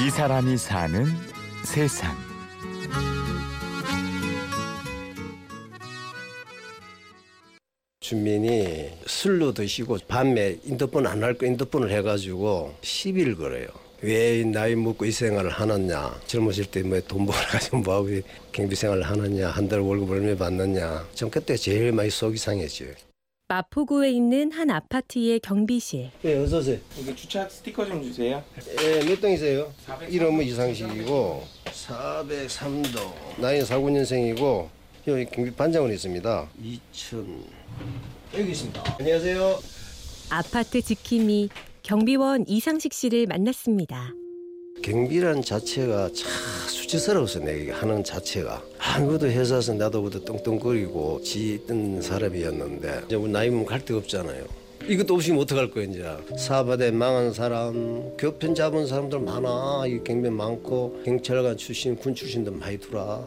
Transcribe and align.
이 0.00 0.10
사람이 0.10 0.56
사는 0.56 1.06
세상. 1.64 2.14
주민이 8.00 8.90
술로 9.06 9.52
드시고 9.54 9.98
밤에 10.06 10.58
인터폰 10.64 11.06
안 11.06 11.22
할 11.22 11.34
거 11.34 11.46
인터폰을 11.46 11.90
해가지고 11.90 12.74
시비를 12.82 13.36
걸어요. 13.36 13.66
왜 14.02 14.44
나이 14.44 14.74
먹고 14.74 15.06
이 15.06 15.10
생활을 15.10 15.50
하느냐 15.50 16.20
젊었을 16.26 16.66
때 16.66 16.82
뭐 16.82 17.00
돈 17.00 17.24
벌어가지고 17.26 17.78
뭐하고 17.78 18.08
경비 18.52 18.76
생활을 18.76 19.02
하느냐 19.04 19.48
한 19.48 19.68
달 19.68 19.80
월급 19.80 20.10
얼마 20.10 20.36
받느냐 20.36 21.08
전 21.14 21.30
그때 21.30 21.56
제일 21.56 21.92
많이 21.92 22.10
속이 22.10 22.36
상했죠. 22.36 22.84
마포구에 23.48 24.10
있는 24.10 24.50
한 24.52 24.70
아파트의 24.70 25.38
경비실. 25.40 26.10
네 26.22 26.34
어서 26.38 26.58
오세요. 26.58 26.78
여기 26.98 27.14
주차 27.14 27.46
스티커 27.48 27.84
좀 27.84 28.02
주세요. 28.02 28.42
예, 28.82 29.04
몇 29.04 29.20
동이세요? 29.20 29.70
403 29.84 30.10
이름은 30.10 30.44
이상식이고 30.46 31.44
403동 31.66 33.40
나이는 33.40 33.66
49년생이고 33.66 34.68
여기 35.08 35.26
경비 35.26 35.50
반장으로 35.50 35.92
있습니다. 35.92 36.48
2000 36.62 37.44
여기 38.38 38.50
있습니다. 38.50 38.96
안녕하세요. 38.98 39.58
아파트 40.30 40.80
지킴이 40.80 41.50
경비원 41.82 42.44
이상식 42.48 42.94
씨를 42.94 43.26
만났습니다. 43.26 44.10
경비란 44.82 45.42
자체가 45.42 46.10
참 46.14 46.30
수치스러워서 46.68 47.38
내가 47.40 47.76
하는 47.76 48.04
자체가 48.04 48.62
아무것도 48.78 49.26
회사에서 49.28 49.72
나도 49.72 50.02
그도 50.02 50.24
떵떵거리고 50.24 51.22
지뜬 51.22 52.02
사람이었는데 52.02 53.02
이제 53.06 53.16
우리 53.16 53.30
나이 53.30 53.48
먹으면 53.48 53.66
갈 53.66 53.84
데가 53.84 53.98
없잖아요. 54.00 54.44
이것도 54.86 55.14
없으면 55.14 55.40
어떡할 55.40 55.70
거야 55.70 55.84
이제 55.84 56.04
사바대 56.36 56.90
망한 56.90 57.32
사람 57.32 58.14
교편 58.18 58.54
잡은 58.54 58.86
사람들 58.86 59.20
많아 59.20 59.84
이 59.86 60.02
경비 60.04 60.28
많고 60.28 61.00
경찰관 61.06 61.56
출신 61.56 61.96
군 61.96 62.14
출신도 62.14 62.52
많이 62.52 62.78
들어와 62.78 63.24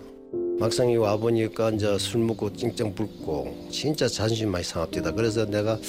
막상 0.59 0.89
이 0.89 0.98
와보니까 0.98 1.72
이제 1.72 1.98
술 1.98 2.22
먹고 2.22 2.54
찡찡 2.54 2.94
붓고 2.94 3.67
진짜 3.72 4.08
자존심 4.08 4.52
많이 4.52 4.64
상합니다. 4.64 5.11
그래서 5.11 5.45
내가 5.45 5.80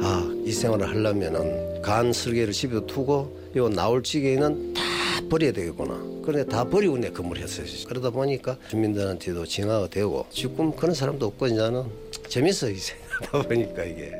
아 0.00 0.34
이 0.44 0.52
생활을 0.52 0.88
하려면은 0.88 1.80
간 1.82 2.12
설계를 2.12 2.52
집에 2.52 2.84
두고 2.86 3.38
요 3.56 3.68
나올 3.68 4.02
지게는 4.02 4.72
다 4.74 4.82
버려야 5.28 5.52
되겠구나. 5.52 6.22
그래 6.24 6.44
다 6.44 6.64
버리고 6.64 6.96
내 6.98 7.10
건물을 7.10 7.42
했어요. 7.42 7.66
그러다 7.86 8.10
보니까 8.10 8.56
주민들한테도 8.70 9.46
진화가 9.46 9.88
되고 9.88 10.26
지금 10.30 10.74
그런 10.74 10.94
사람도 10.94 11.26
없고 11.26 11.46
이제는 11.48 11.84
재밌어 12.28 12.70
이제 12.70 12.94
하다 13.20 13.42
보니까 13.48 13.84
이게. 13.84 14.12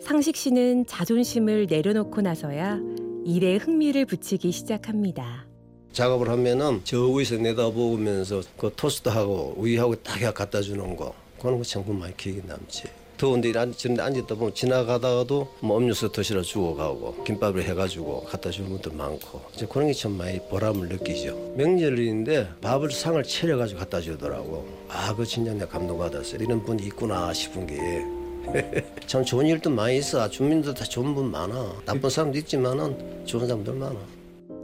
상식 0.00 0.36
씨는 0.36 0.86
자존심을 0.86 1.66
내려놓고 1.68 2.20
나서야 2.20 2.78
일에 3.24 3.56
흥미를 3.56 4.06
붙이기 4.06 4.52
시작합니다. 4.52 5.46
작업을 5.92 6.28
하면은 6.28 6.80
저 6.84 7.06
위에서 7.08 7.36
내다보면서 7.36 8.42
그 8.56 8.70
토스트하고 8.76 9.54
우유하고 9.56 9.96
딱 9.96 10.32
갖다 10.34 10.60
주는 10.60 10.96
거 10.96 11.14
그런 11.40 11.58
거 11.58 11.64
참 11.64 11.82
많이 11.98 12.16
기억에 12.16 12.40
남지. 12.46 12.84
더운데 13.18 13.52
앉는데 13.56 14.00
앉았다 14.00 14.34
보면 14.36 14.54
지나가다가도 14.54 15.48
뭐 15.60 15.76
음료수 15.78 16.10
드시러 16.10 16.40
주고 16.42 16.74
가고 16.76 17.22
김밥을 17.24 17.64
해가지고 17.64 18.24
갖다 18.24 18.50
주는 18.50 18.70
분들 18.70 18.92
많고 18.92 19.42
이제 19.54 19.66
그런 19.68 19.88
게 19.88 19.92
참 19.92 20.12
많이 20.12 20.38
보람을 20.48 20.88
느끼죠. 20.88 21.36
명절인데 21.56 22.48
밥을 22.60 22.90
상을 22.92 23.20
차려가지고 23.22 23.80
갖다 23.80 24.00
주더라고. 24.00 24.66
아, 24.88 25.14
그 25.14 25.26
진짜 25.26 25.52
내가 25.52 25.66
감동받았어요. 25.68 26.40
이런 26.42 26.64
분이 26.64 26.84
있구나 26.86 27.32
싶은 27.34 27.66
게. 27.66 28.04
참 29.06 29.24
좋은 29.24 29.46
일도 29.46 29.68
많이 29.70 29.98
있어. 29.98 30.30
주민들 30.30 30.72
다 30.72 30.84
좋은 30.84 31.14
분 31.14 31.30
많아. 31.30 31.82
나쁜 31.84 32.08
사람도 32.08 32.38
있지만은 32.38 33.26
좋은 33.26 33.46
사람들 33.46 33.74
많아. 33.74 33.96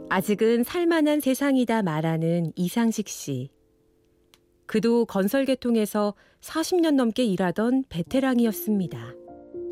아직은 0.09 0.63
살만한 0.63 1.19
세상이다 1.19 1.81
말하는 1.83 2.51
이상식 2.55 3.09
씨. 3.09 3.49
그도 4.65 5.05
건설 5.05 5.45
계통에서 5.45 6.13
40년 6.41 6.95
넘게 6.95 7.23
일하던 7.23 7.85
베테랑이었습니다. 7.89 9.13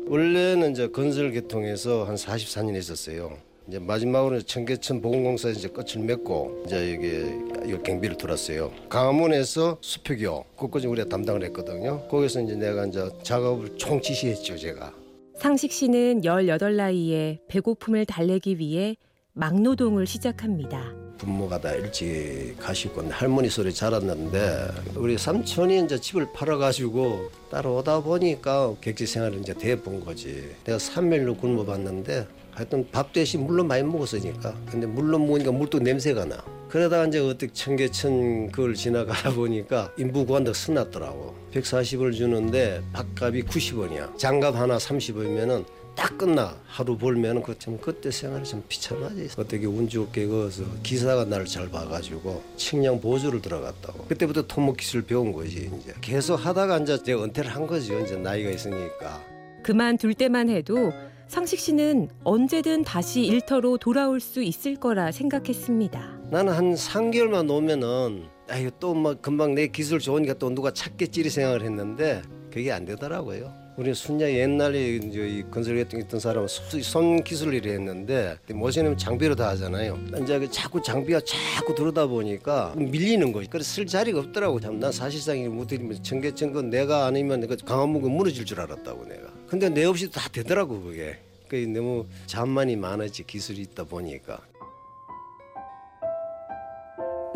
원래는 0.06 0.72
이제 0.72 0.88
건설 0.88 1.32
계통에서 1.32 2.04
한 2.04 2.14
44년 2.14 2.76
있었어요. 2.76 3.36
이제 3.66 3.78
마지막으로 3.78 4.42
청계천 4.42 5.00
보건공사 5.00 5.48
이제 5.48 5.68
끝을 5.68 6.02
맺고 6.02 6.64
이제 6.66 6.94
여기 6.94 7.70
이 7.72 7.82
경비를 7.82 8.18
들었어요. 8.18 8.70
강화문에서 8.90 9.78
수표교 9.80 10.44
그것까지 10.56 10.86
우리가 10.86 11.08
담당을 11.08 11.42
했거든요. 11.44 12.06
거기서 12.08 12.42
이제 12.42 12.54
내가 12.56 12.84
이제 12.86 13.08
작업을 13.22 13.76
총 13.78 14.00
지시했죠, 14.02 14.58
제가. 14.58 14.92
상식 15.36 15.72
씨는 15.72 16.24
18 16.24 16.76
나이에 16.76 17.40
배고픔을 17.48 18.04
달래기 18.04 18.58
위해 18.58 18.96
막노동을 19.32 20.06
시작합니다. 20.06 21.03
부모가 21.18 21.60
다 21.60 21.72
일찍 21.72 22.56
가시고 22.58 23.02
할머니 23.10 23.48
소리 23.48 23.72
자랐는데 23.72 24.68
우리 24.96 25.16
삼촌이 25.16 25.84
이제 25.84 25.98
집을 25.98 26.32
팔아가지고 26.32 27.30
따라오다 27.50 28.00
보니까 28.00 28.74
객지 28.80 29.06
생활을 29.06 29.40
이제 29.40 29.54
대본 29.54 30.04
거지. 30.04 30.54
내가 30.64 30.78
3일로 30.78 31.38
굶어봤는데 31.38 32.26
하여튼 32.52 32.86
밥 32.92 33.12
대신 33.12 33.46
물로 33.46 33.64
많이 33.64 33.82
먹었으니까. 33.82 34.54
근데 34.70 34.86
물로 34.86 35.18
먹으니까 35.18 35.52
물도 35.52 35.80
냄새가 35.80 36.24
나. 36.24 36.42
그러다가 36.68 37.06
이제 37.06 37.18
어떻게 37.18 37.52
청계천 37.52 38.50
그걸 38.50 38.74
지나가다 38.74 39.32
보니까 39.32 39.92
인부구한테 39.96 40.52
쓰났더라고. 40.52 41.34
140을 41.52 42.12
주는데 42.12 42.82
밥값이 42.92 43.44
90원이야. 43.44 44.18
장갑 44.18 44.56
하나 44.56 44.76
30원이면은 44.76 45.64
딱 45.96 46.18
끝나. 46.18 46.54
하루 46.66 46.96
벌면은 46.96 47.42
그참 47.42 47.78
그때 47.78 48.10
생활이 48.10 48.44
좀 48.44 48.62
비참하지. 48.68 49.30
어떻게 49.36 49.66
운 49.66 49.88
좋게 49.88 50.26
거서 50.26 50.64
기사가 50.82 51.24
나를 51.24 51.46
잘 51.46 51.70
봐가지고 51.70 52.42
측량 52.56 53.00
보조를 53.00 53.40
들어갔다고. 53.40 54.06
그때부터 54.06 54.42
토목 54.46 54.76
기술 54.76 55.02
배운 55.02 55.32
거지 55.32 55.70
이제. 55.80 55.94
계속 56.00 56.34
하다가 56.34 56.78
이제 56.78 57.02
내가 57.02 57.24
은퇴를 57.24 57.50
한 57.50 57.66
거죠 57.66 57.98
이제 58.00 58.16
나이가 58.16 58.50
있으니까. 58.50 59.22
그만둘 59.62 60.14
때만 60.14 60.50
해도 60.50 60.92
상식 61.28 61.58
씨는 61.58 62.10
언제든 62.22 62.84
다시 62.84 63.22
일터로 63.22 63.78
돌아올 63.78 64.20
수 64.20 64.42
있을 64.42 64.76
거라 64.76 65.10
생각했습니다. 65.10 66.18
나는 66.30 66.52
한 66.52 66.74
3개월만 66.74 67.50
오면은 67.50 68.24
아유 68.48 68.70
또막 68.78 69.22
금방 69.22 69.54
내 69.54 69.68
기술 69.68 70.00
좋으니까 70.00 70.34
또 70.34 70.50
누가 70.50 70.70
찾겠지 70.70 71.22
이 71.22 71.30
생각을 71.30 71.62
했는데 71.62 72.20
그게 72.52 72.70
안 72.72 72.84
되더라고요. 72.84 73.63
우리 73.76 73.92
순야 73.92 74.30
옛날에 74.30 74.96
이제 74.96 75.26
이 75.28 75.42
건설 75.50 75.76
같은 75.82 76.00
있던 76.00 76.20
사람은 76.20 76.46
손- 76.46 76.80
손 76.82 77.24
기술 77.24 77.52
일을 77.54 77.72
했는데 77.72 78.36
모시는 78.52 78.96
장비로 78.96 79.34
다 79.34 79.48
하잖아요. 79.48 79.98
이제 80.22 80.38
그 80.38 80.48
자꾸 80.48 80.80
장비가 80.80 81.20
자꾸 81.24 81.74
들어다 81.74 82.06
보니까 82.06 82.72
밀리는 82.76 83.32
거지. 83.32 83.48
그래서 83.50 83.68
쓸 83.74 83.84
자리가 83.86 84.20
없더라고. 84.20 84.60
참, 84.60 84.78
난 84.78 84.92
사실상 84.92 85.36
드리면 85.66 86.04
청계천 86.04 86.52
건 86.52 86.70
내가 86.70 87.06
아니면 87.06 87.44
그 87.48 87.56
강화문은 87.56 88.12
무너질 88.12 88.44
줄 88.44 88.60
알았다고 88.60 89.06
내가. 89.06 89.28
근데 89.48 89.68
내 89.68 89.84
없이도 89.84 90.12
다 90.12 90.28
되더라고 90.30 90.80
그게. 90.80 91.18
그 91.48 91.56
너무 91.56 92.06
잠만이 92.26 92.76
많았지 92.76 93.24
기술이 93.26 93.60
있다 93.62 93.82
보니까. 93.84 94.38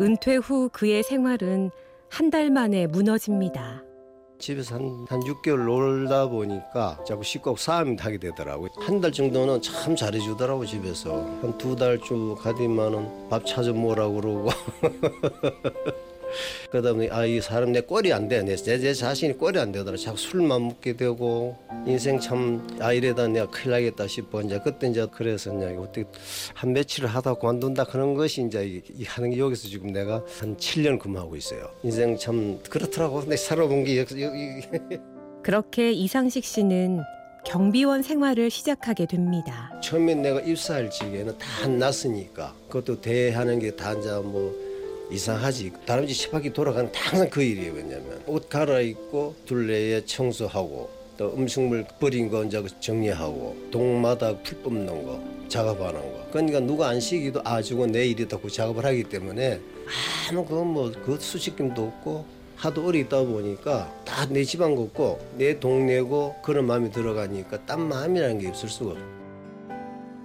은퇴 0.01 0.37
후 0.37 0.69
그의 0.71 1.03
생활은 1.03 1.71
한 2.09 2.29
달 2.31 2.49
만에 2.49 2.87
무너집니다. 2.87 3.83
집에서 4.39 4.75
한, 4.75 5.05
한 5.09 5.19
6개월 5.19 5.65
놀다 5.65 6.27
보니까 6.27 6.97
자꾸 7.05 7.23
식구 7.23 7.55
싸움이 7.57 7.97
하게 7.99 8.17
되더라고요. 8.17 8.69
한 8.77 8.99
달 9.01 9.11
정도는 9.11 9.61
참 9.61 9.95
잘해주더라고 9.95 10.65
집에서. 10.65 11.21
한 11.41 11.57
두달쭉 11.57 12.37
가디만은 12.41 13.29
밥 13.29 13.45
찾아 13.45 13.71
먹으라고 13.73 14.13
그러고. 14.15 14.49
그러다 16.71 16.93
보니 16.93 17.09
아 17.11 17.25
이 17.25 17.41
사람 17.41 17.71
내 17.71 17.81
꼴이 17.81 18.11
안 18.13 18.27
돼. 18.27 18.41
내, 18.43 18.55
내, 18.55 18.77
내 18.77 18.93
자신이 18.93 19.37
꼴이 19.37 19.59
안 19.59 19.71
되더라. 19.71 19.97
자꾸 19.97 20.17
술만 20.17 20.61
먹게 20.67 20.95
되고 20.97 21.57
인생 21.85 22.19
참 22.19 22.67
아 22.79 22.93
이래다 22.93 23.27
내가 23.27 23.47
큰일 23.47 23.71
나겠다 23.71 24.07
싶어. 24.07 24.41
이제 24.41 24.59
그때 24.63 24.87
이제 24.87 25.05
그래서 25.11 25.55
이제 25.55 25.65
어떻게 25.77 26.05
한 26.53 26.73
며칠을 26.73 27.07
하다 27.09 27.35
관둔다 27.35 27.83
그런 27.85 28.13
것이 28.13 28.41
이제 28.43 28.65
이, 28.65 28.81
이 28.97 29.03
하는 29.05 29.31
게 29.31 29.37
여기서 29.39 29.67
지금 29.67 29.91
내가 29.91 30.23
한 30.39 30.55
7년 30.57 30.99
근무하고 30.99 31.35
있어요. 31.35 31.69
인생 31.83 32.17
참 32.17 32.59
그렇더라고. 32.69 33.23
내 33.25 33.35
살아본 33.35 33.83
게 33.83 33.99
여기, 33.99 34.13
그렇게 35.43 35.91
이상식 35.91 36.43
씨는 36.43 37.01
경비원 37.45 38.03
생활을 38.03 38.49
시작하게 38.49 39.05
됩니다. 39.05 39.71
처음엔 39.81 40.21
내가 40.21 40.41
입사할 40.41 40.89
적에는 40.91 41.37
다 41.37 41.67
났으니까 41.67 42.53
그것도 42.67 42.99
대하는 43.01 43.59
게 43.59 43.71
다 43.75 43.93
이제 43.93 44.09
뭐 44.11 44.53
이상하지 45.11 45.71
다른 45.85 46.07
집 46.07 46.13
십바퀴 46.13 46.51
돌아가는 46.53 46.91
다 46.91 47.09
항상 47.09 47.29
그 47.29 47.41
일이에요 47.41 47.73
왜냐면 47.73 48.21
옷 48.27 48.47
갈아입고 48.49 49.35
둘레에 49.45 50.05
청소하고 50.05 50.89
또 51.17 51.33
음식물 51.35 51.85
버린 51.99 52.29
거 52.29 52.43
이제 52.43 52.63
정리하고 52.79 53.57
동마다 53.71 54.37
풀 54.37 54.57
뽑는 54.59 55.05
거 55.05 55.19
작업하는 55.47 55.99
거 55.99 56.27
그러니까 56.31 56.59
누가 56.59 56.89
안 56.89 56.99
시키도 56.99 57.41
아 57.43 57.61
저건 57.61 57.91
내 57.91 58.05
일이다 58.05 58.37
고 58.37 58.49
작업을 58.49 58.85
하기 58.85 59.03
때문에 59.05 59.59
아무 60.29 60.45
그거 60.45 60.63
뭐그 60.63 61.17
수식김도 61.19 61.83
없고 61.83 62.25
하도 62.55 62.85
어리 62.85 62.99
있다 63.01 63.23
보니까 63.23 63.91
다 64.05 64.27
내 64.29 64.43
집안 64.43 64.75
같고 64.75 65.17
내 65.37 65.59
동네고 65.59 66.35
그런 66.43 66.67
마음이 66.67 66.91
들어가니까 66.91 67.65
딴 67.65 67.87
마음이라는 67.87 68.39
게 68.39 68.47
없을 68.49 68.69
수가 68.69 68.91
없어. 68.91 69.03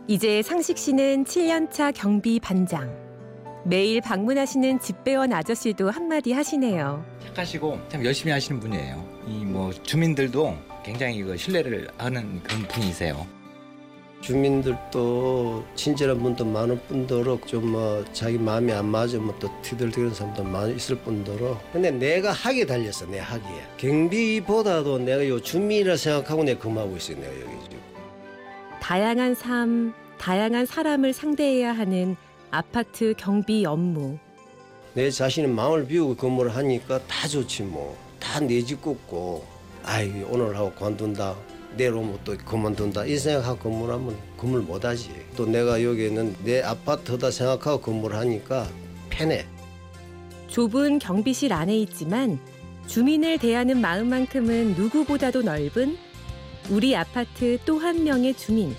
이제 0.08 0.42
상식 0.42 0.76
씨는 0.76 1.24
7년차 1.24 1.92
경비 1.94 2.38
반장. 2.40 3.03
매일 3.64 4.00
방문하시는 4.00 4.78
집배원 4.80 5.32
아저씨도 5.32 5.90
한마디 5.90 6.32
하시네요. 6.32 7.04
착하시고 7.28 7.78
참 7.88 8.04
열심히 8.04 8.32
하시는 8.32 8.60
분이에요. 8.60 9.14
이 9.26 9.44
뭐 9.44 9.72
주민들도 9.72 10.54
굉장히 10.84 11.22
그 11.22 11.36
신뢰를 11.36 11.88
하는 11.96 12.42
그런 12.42 12.62
분이세요. 12.68 13.26
주민들도 14.20 15.64
친절한 15.74 16.18
분도 16.22 16.44
많을 16.44 16.78
뿐더러 16.88 17.38
좀 17.46 17.64
뭐 17.72 18.04
자기 18.12 18.38
마음이 18.38 18.72
안 18.72 18.86
맞으면 18.86 19.34
또 19.38 19.48
티들거리는 19.62 20.14
사람도 20.14 20.44
많이 20.44 20.74
있을 20.76 20.96
뿐더러 20.96 21.58
근데 21.72 21.90
내가 21.90 22.32
학에 22.32 22.64
달렸어 22.66 23.06
내 23.10 23.18
학에 23.18 23.42
경비보다도 23.78 24.98
내가 24.98 25.26
요 25.28 25.40
주민이라 25.40 25.96
생각하고 25.96 26.42
내가 26.44 26.58
근무하고 26.60 26.96
있어요 26.96 27.18
내가 27.18 27.32
여기 27.34 27.62
지금 27.64 27.80
다양한 28.80 29.34
삶, 29.34 29.92
다양한 30.18 30.66
사람을 30.66 31.12
상대해야 31.12 31.72
하는 31.72 32.16
아파트 32.54 33.14
경비 33.18 33.66
업무. 33.66 34.16
내 34.94 35.10
자신의 35.10 35.50
마음을 35.50 35.88
비우고 35.88 36.14
근무를 36.14 36.54
하니까 36.54 37.04
다 37.08 37.26
좋지 37.26 37.64
뭐. 37.64 37.96
다 38.20 38.38
내집 38.38 38.80
꽂고 38.80 39.44
아이 39.82 40.22
오늘 40.30 40.56
하고 40.56 40.70
관둔다. 40.72 41.34
내일 41.76 41.94
오면 41.94 42.20
또 42.22 42.36
그만둔다. 42.36 43.06
이 43.06 43.16
생각하고 43.18 43.58
근무를 43.58 43.94
하면 43.94 44.16
근무를 44.38 44.62
못하지. 44.64 45.10
또 45.36 45.46
내가 45.46 45.82
여기는 45.82 46.36
내 46.44 46.62
아파트다 46.62 47.32
생각하고 47.32 47.80
근무를 47.80 48.16
하니까 48.18 48.68
편해. 49.10 49.44
좁은 50.46 51.00
경비실 51.00 51.52
안에 51.52 51.76
있지만 51.78 52.38
주민을 52.86 53.38
대하는 53.38 53.80
마음만큼은 53.80 54.74
누구보다도 54.76 55.42
넓은 55.42 55.96
우리 56.70 56.94
아파트 56.94 57.58
또 57.66 57.78
한 57.78 58.04
명의 58.04 58.32
주민. 58.32 58.76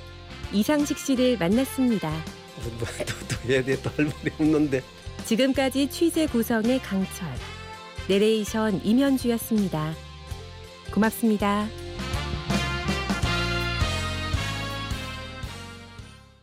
이상식 0.54 0.98
씨를 0.98 1.38
만났습니다. 1.38 2.10
뭐또또 2.63 3.49
해야 3.49 3.63
돼 3.63 3.75
또 3.81 3.89
할 3.97 4.05
말이 4.05 4.31
없는데 4.39 4.81
지금까지 5.25 5.89
취재 5.89 6.27
구성의 6.27 6.79
강철, 6.79 7.27
내레이션 8.07 8.81
임현주였습니다. 8.83 9.93
고맙습니다. 10.93 11.67